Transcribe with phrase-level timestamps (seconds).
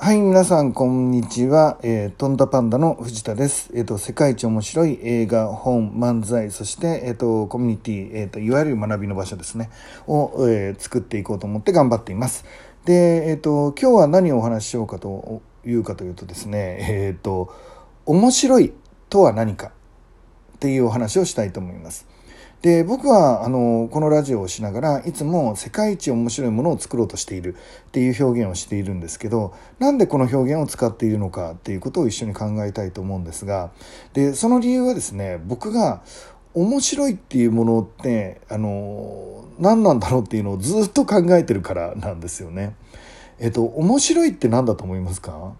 [0.00, 1.80] はい、皆さん、こんにちは。
[1.82, 3.72] えー、トンダパンダの藤田です。
[3.74, 9.70] えっ、ー、と、世界一面白い映画、本、漫才、そして、えっ、ー、と、コミュニティ、えっ、と、いわゆる学びの場所ですね、
[10.06, 12.44] を、え作っていこうと思って頑張っています。
[12.84, 17.52] で、えっ、と、今日は何をお話ししようかというかというとですね、えっ、と、
[18.06, 18.72] 面白い
[19.10, 19.72] とは何か
[20.54, 22.06] っていうお話をしたいと思います。
[22.62, 27.54] で僕はあのこのラジオをしながらいつも世界一面白いものを作ろうとしている
[27.88, 33.70] っていう表現をしているんですけどなんでこの表現を使っているのかっていうことを一緒に考えたいと思うんですが
[34.12, 36.02] でその理由はですね僕が
[36.54, 42.74] 面白いっていうものってあの何なんだろうっていうのをずっと考えてるからなんですよね。
[43.38, 45.52] えっと面白いって何だと思いますか？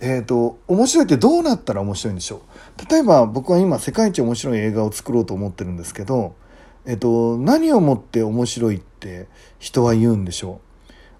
[0.00, 2.90] えっ、ー、と面白いってどうなったら面白いんでしょう？
[2.90, 6.34] 例えば僕は今世界一面白い映画を作ろうと思ってるんですけど、
[6.86, 9.28] えっ、ー、と何をもって面白いって
[9.58, 10.60] 人は言うんでしょ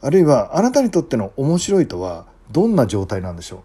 [0.02, 0.06] う？
[0.06, 3.60] あるいはあなたにとっての面白いとはどんな状態なんでしょう？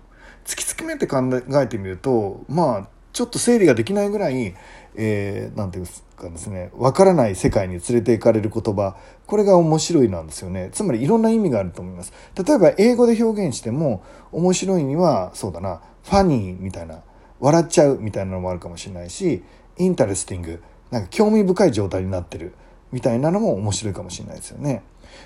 [0.45, 1.21] 突き詰めて考
[1.61, 4.53] えてみるとまあちょっと整理ができないぐらい、
[4.95, 6.04] えー、ていうんです？
[6.15, 10.69] かですね、わからない世界に連れて行かれる言葉、これが面白いなんですよね。
[10.71, 12.13] つまりいろんな意味があると思います。
[12.35, 17.01] 例えば英語で表現しても、面白いには、そうだな、ファニーみたいな、
[17.39, 19.43] 笑っちゃうみたいなのもあるかもしれないし、
[19.77, 22.53] interesting、なんか興味深い状態になってる
[22.91, 24.83] みたいなのも面白いかもしれないですよね。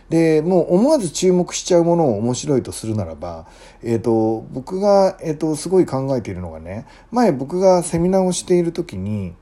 [0.10, 3.48] でもう思わず注目しちゃうものを面白いとするならば、
[3.84, 9.36] えーと、僕が、えーと、すごい考えているのがね前僕がセミナーをしている時に、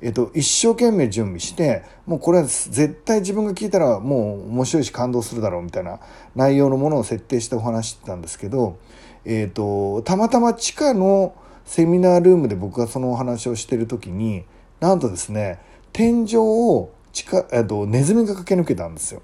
[0.00, 6.00] えーと、一生懸命準備してもうこれは絶対自分が聞いたらもう面白いし感動するだろうみたいな
[6.36, 8.78] 内容のものを設定してお話してたんですけど、
[9.24, 14.44] えー、とたまたま地下のセミナールームで僕がそのお話をしてる時に
[14.80, 15.58] なんとですね
[15.92, 19.22] 天井を地下、えー、とネズミが駆け抜けたんですよ。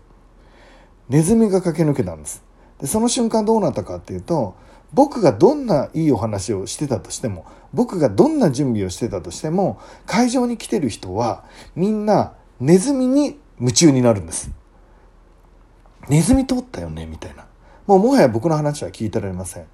[1.08, 2.42] ネズミが駆け抜けたんです
[2.80, 4.54] でその瞬間どうなったかっていうと
[4.94, 14.50] 僕がどんないいお話をしてたとしても僕がどんな準備をしてたとしても会場に来てる人はみんなネズミに夢中になるんです。
[16.08, 17.06] ネズミ通ったよね？
[17.06, 17.46] みたいな。
[17.86, 19.66] もうもはや僕の話は聞いてられません。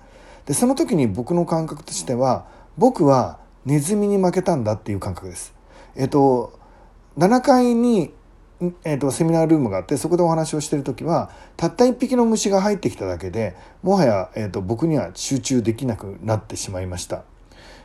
[0.47, 2.47] でその時に僕の感覚としては
[2.79, 5.55] 僕はネズミに負けたんだっていう感覚です。
[5.97, 6.59] えっと
[7.19, 8.15] 7階に
[8.85, 17.25] えーと、セミナールームがあってそこでお話をしてる時はたった1匹の虫が入ってきただけでもはや、えーと、僕には集中できなくなってしまいました。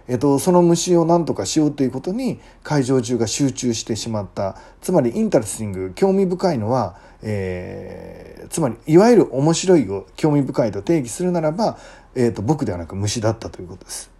[0.07, 11.79] えーと、その虫を何とかしようということに会場中が集中してしまったつまり interesting 興味深いのは、えー、つまりいわゆる面白いを興味深いと定義するならば、
[12.13, 14.11] えー、と僕ではなく虫だったということです。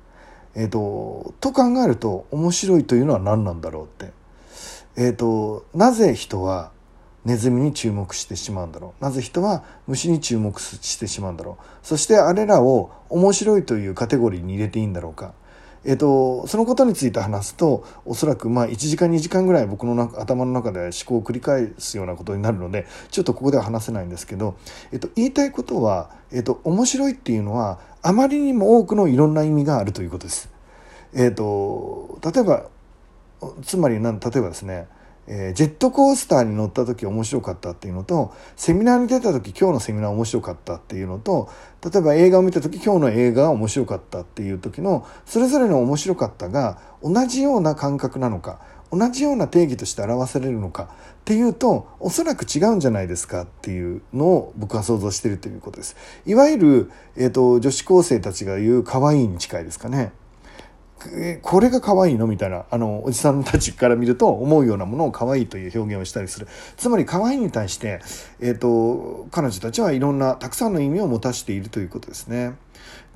[0.56, 4.12] えー、とと考えると面白いというのは何なんだろうって。
[4.98, 6.72] えーと、なぜ人は
[7.26, 9.04] ネズミに注目してしまうんだろう？
[9.04, 11.64] なぜ人は虫に注目してしまうんだろう？
[11.82, 15.34] そしてあれらを面白いというカテゴリーに入れていいんだろうか、
[15.84, 24.56] えーと、そのことについて話すとおそらくまあ1時間2時間ぐらい僕の頭の中で思考を繰り返すようなことになるのでちょっとここでは話せないんですけど、
[24.92, 30.50] えーと、言いたいことは、えー、と面白いっていうのはあまりにも多くのいろんな意味があるということです。
[31.14, 32.68] えー、と例えば
[33.64, 34.88] つまりなん例えばですね、
[35.28, 41.50] えー、ジェットコースターに乗った時面白かったっていうのとセミナーに出た時今日のセミナー面白かったっていうのと
[41.84, 48.60] 例えば映画を見た時今日の映画が面白かったっていう時のそれぞれの面白かったが同じような感覚なのか
[48.92, 55.96] 同じような定義として表されるのかっていうとおそらく違うんじゃないですかっていうのを僕は想像してるということです。
[56.26, 60.12] いわゆる、えーと、女子高生たちが言う可愛いに近いですかね。
[61.42, 62.26] これが可愛いの？
[62.26, 66.48] みたいなあのおじさんたちから見ると思うようなものを可愛いという表現をしたりする
[66.78, 68.02] つまり可愛いに対して、
[68.40, 72.56] えーと、彼女たちはいろんなたくさんの意味を持たしているということですね。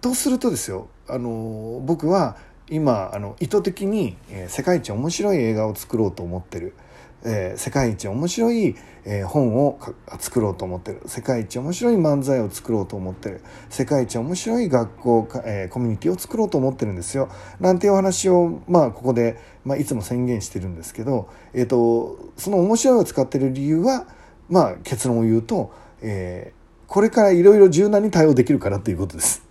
[0.01, 2.37] とするとですよあの僕は
[2.69, 4.15] 今あの意図的に、
[4.47, 6.75] 世界一面白い映画を作ろうと思ってる。
[7.23, 8.75] えー、世界一面白い、
[9.05, 9.79] えー、本を
[10.19, 11.01] 作ろうと思ってる。
[11.05, 13.41] 世界一面白い漫才を作ろうと思ってる。
[13.69, 17.29] 世界一面白い学校、えー、コミュニティを作ろうと思ってるんですよ。
[17.59, 24.07] なんていうお話を、まあ、ここで、まあ、いつも宣言してるんですけど、えーと、その面白いを使ってる理由は、
[24.47, 25.71] まあ、結論を言うと、
[26.01, 29.43] えー、これからいろいろ柔軟に対応できるからということです。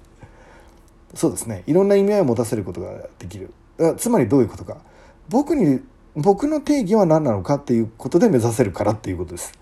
[1.14, 1.62] そうですね。
[1.66, 3.50] いろんな意味合いを持たせることができる。
[3.96, 4.78] つまりどういうことか。
[5.28, 5.80] 僕に
[6.20, 9.52] 僕の定義は何なのかっていうことで目指せるからっていうことです。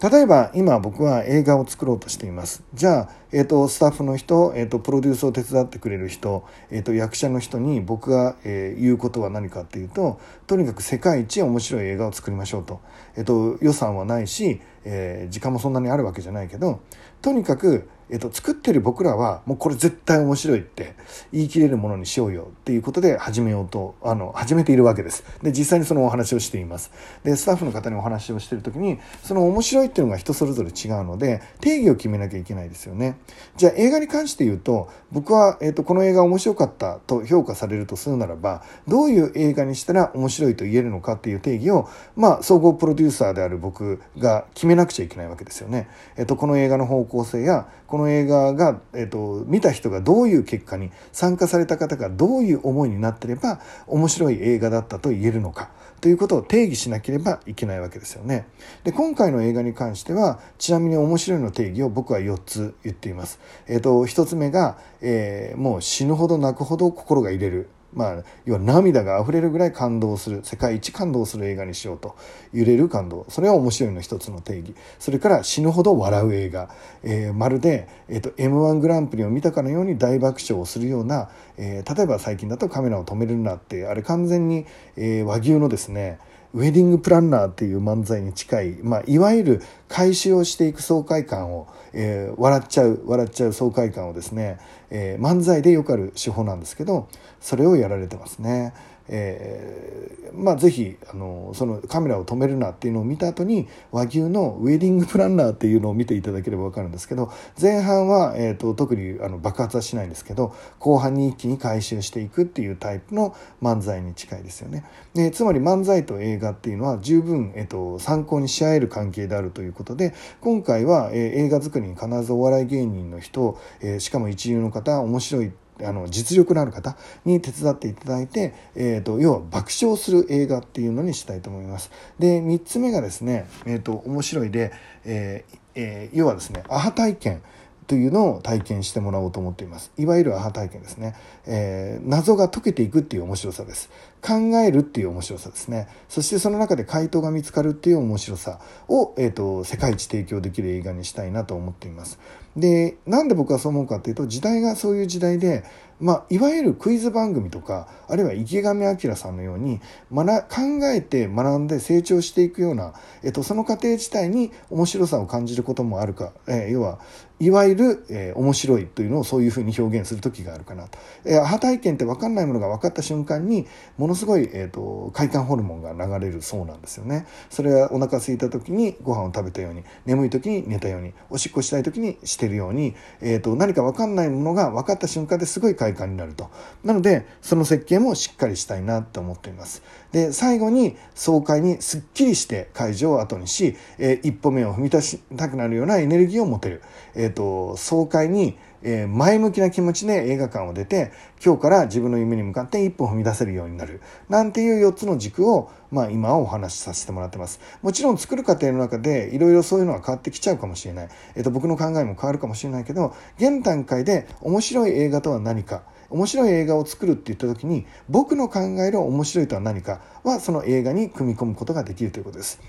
[0.00, 2.62] 例えば今僕は映画を作ろうとしています。
[2.74, 12.80] じゃあ、えーと、スタッフの人、えーと、プロデュースを手伝ってくれる人、えーと、役者の人に僕が、えー、言うことは何かっていうととにかく世界一面白い映画を作りましょうと,、
[13.16, 16.80] えー、と予算はないし、えー、時間もそんなにあるわけじゃないけど
[17.20, 20.94] とにかく、えっと、作ってる僕らはもうこれ絶対面白いって
[21.32, 25.24] 言い切れるものにしようよっていうことで始めようとあの始めているわけです。
[25.42, 26.90] で実際にそのお話をしています。
[27.24, 33.18] でスタッフの方にお話をしている時にその面白いっていうのが人それぞれ違うので定義を決めなきゃいけないですよね。
[33.56, 55.70] じゃあ映画に関して言うと僕は、えっと、この映画面白かったと評価されるとするならばどういう映画にしたら面白いと言えるのかっていう定義をまあ総合プロデューサーである僕が決めなくちゃいけないわけですよね、えっと、この映画の方向性やこの映画が、えっと、見た人がどういう結果に参加された方がどういう思いになってれば面白い映画だったと言えるのか
[56.02, 58.46] ということを定義しなければいけないわけですよね。
[58.84, 63.40] で今回の映画に関してはちなみに面白いの定義を僕は4つ言っています。
[63.66, 67.70] えっと、1つ目が、えー、もう死ぬほど泣くほど心が入れる。
[67.92, 72.16] まあ、要は涙があふれるぐらい感動する世界一感動する映画にしようと
[72.52, 73.24] 揺れる感動。
[73.28, 74.74] それは面白いの一つの定義。
[74.98, 76.70] それから死ぬほど笑う映画、
[77.02, 86.18] えー、まるで、えーと、m 1グランプリを見たかのように大爆笑をするような、えー、例えば最近だと「カメラを止めるな」ってあれ完全に、えー、和牛のですね
[86.54, 94.58] ウェディングプランナーっていう漫才に近い、まあ、いわゆる回収をしていく爽快感を、えー、笑っちゃう笑っちゃう爽快感をですね、
[94.90, 97.08] えー、漫才でよくある手法なんですけど
[97.40, 98.72] それをやられてますね。
[99.08, 114.84] えー、まあぜひあのそのカメラを止めるなっていうのを見た後に和牛のウェディングプランナーっていうのを見ていただければ分かるんですけど前半は、えーと、特にあの爆発はしないんですけど後半に一気に回収していくっていうタイプの漫才に近いですよね。
[115.14, 131.90] でつまり漫才と映画っていうのは十分、えーと、参考にし合える関係であるということで今回は、えー、映画作りに必ずお笑い芸人の人、えー、しかも一流の方面白いってあの実力のある方に手伝っていただいて、えーと、要は爆笑する映画っていうのにしたいと思います。
[132.18, 134.72] で3つ目がですね、えーと、面白いで、
[135.04, 137.42] えーえー、要はですねアハ体験
[137.88, 139.90] というのを体験してもらおうと思っています。
[139.96, 141.16] いわゆるアハ体験ですね。
[141.46, 143.88] えー、謎が解けていくっていう面白さです。
[144.20, 145.88] 考えるっていう面白さですね。
[146.06, 152.18] そしてその中で回答が見つかるっていう面白さを、えーと、世界一提供できる映画にしたいなと思っています。
[152.56, 155.64] で、なんで僕はそう思うかっていうと、時代がそういう時代で、
[156.00, 159.80] まあ、いわゆるクイズ番組とか、あるいは池上彰さんのように、
[160.12, 167.00] 学考えて学んで成長していくような、えっと、その過程自体に面白さを感じることもあるか、えー、要は、
[167.40, 170.98] いわゆる、えー、面白いというのをそういうふうに表現する時があるかなと。
[171.24, 177.26] えー、アハ体験って分かんないものが分かった瞬間に、ものすごい、えーと、快感ホルモンが流れるそうなんですよね。
[177.48, 186.50] それはお腹空いた時にご飯を食べたように、眠い時に寝たように、おしっこしたい時にしてるように、えーと、何か分かんないものが分かった瞬間ですごい快感になると。
[186.82, 189.82] なので、その設計もしっかりしたいなと思っています。
[190.10, 196.82] で、最後に爽快にすっきりして会場を後にし、えー、一歩目を踏み出したくなるようなエネルギーを持てる。
[197.14, 201.12] えっ、と、爽快にえー、前向きな気持ちで映画館を出て
[201.44, 204.00] 今日から自分の夢に向かって一歩踏み出せるようになる。
[204.28, 207.60] なんていう4つの軸を、まあ、今はお話しさせてもらってます。
[207.82, 215.82] もちろん作る過程の中でいろいろそういうのは変わってきちゃうかもしれない、えーと、僕の考えも変わるかもしれないけど現段階で面白い映画とは何か。
[216.10, 222.62] 面白い映画を作るって言った時に僕の考える面白いとは何かはその映画に組み込むことができるということです。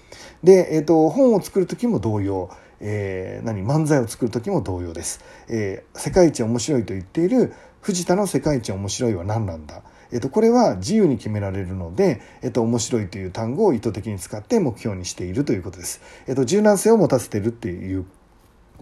[0.43, 2.49] で、えーと本を作る時も同様。
[2.81, 16.01] えー、何漫才を作る時も同様です、えー、世界一面白いと言っている藤田の世界一面白いは何なんだえっと、これは自由に決められるので、えっと、面白いという単語を意図的に使って目標にしているということです。
[16.27, 18.05] えっと、柔軟性を持たせてるっていう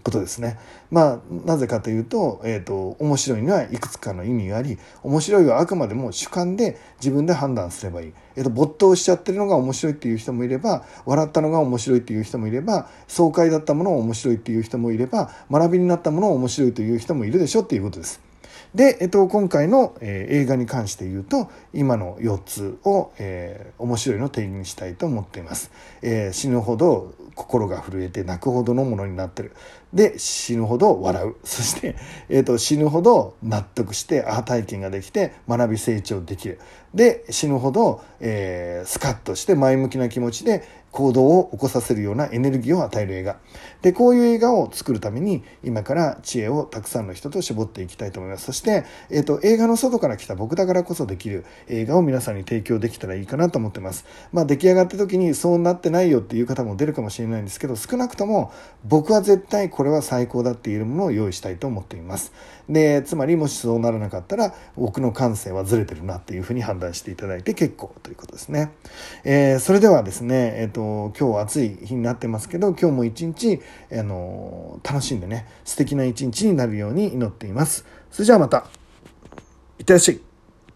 [0.08, 0.58] ことですね。
[0.90, 8.12] まあ、なぜかというと、えっ、ー、と、面白いにはいくつかの意味があり、面白いはあくまでも主観で自分で判断すればいい。
[8.36, 18.28] えっ、ー、と、没頭しちゃってるのが面白いっていう人もいれば、笑ったのが面白いっていう人もいれば、爽快だったものを面白いっていう人もいれば、学びになったものを面白いという人もいるでしょっていうことです。
[18.74, 25.70] で、えっと、今回の、えー、映画に関して言うと今の4つを、えー、面白いの定義にしたいと思っています、
[26.02, 29.52] えー、死ぬほど心が震えて泣くほどのものになってる
[29.92, 31.34] で死ぬほど笑う。
[31.44, 31.96] そして、
[32.28, 36.58] えーと、死ぬほど納得してアハ体験ができて学び成長できる。
[36.94, 43.36] で死ぬほど、えー、スカッとして前向きな気持ちで行動を起こさせるようなエネルギーを与える映画。
[43.82, 48.46] でこういう映画を作るために今から知恵をたくさんの人と絞っていきたいと思います。
[48.46, 54.06] そして、えーと、映画の外から来た僕だからこそできる映画を皆さんに提供できたらいいかなと思ってます。
[54.32, 58.50] まあ出来上がった時にそうなってないよっていう方も出るかもしれないんですけど少なくとも
[58.84, 62.32] 僕は絶対これは最高だって言えるものを用意したいと思っています
[62.68, 68.72] でつまりもしそうならなかったら僕の感性はずれてるなっていうふうに判断していただいて結構ということですね。
[69.22, 73.60] えー、それではですね、えっ、ー、と、今日暑い日になってますけど、今日も一日、
[73.92, 77.86] あの楽しんでね、素敵な一日になるように祈っています。
[78.10, 78.66] それじゃあまた、
[79.78, 80.27] いってらっしゃい。